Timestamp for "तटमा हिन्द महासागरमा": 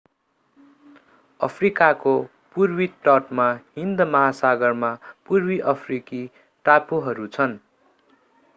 3.03-4.91